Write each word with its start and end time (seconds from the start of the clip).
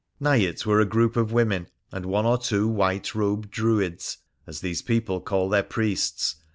Nigh 0.19 0.37
it 0.37 0.65
were 0.65 0.79
a 0.79 0.85
group 0.85 1.15
of 1.15 1.31
women, 1.31 1.67
and 1.91 2.07
one 2.07 2.25
or 2.25 2.39
two 2.39 2.67
white 2.67 3.13
robed 3.13 3.51
Druids, 3.51 4.17
as 4.47 4.61
these 4.61 4.81
people 4.81 5.21
call 5.21 5.47
their 5.47 5.61
priests. 5.61 6.37